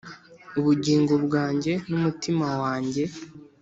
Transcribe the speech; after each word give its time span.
ubugingo 0.59 1.13
bwanjye 1.25 1.73
n'umutima 1.89 2.47
wanjye, 2.63 3.03